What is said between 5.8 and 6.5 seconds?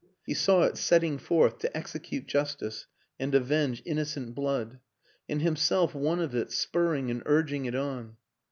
one of